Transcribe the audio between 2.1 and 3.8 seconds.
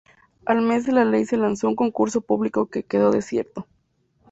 público que quedó desierto.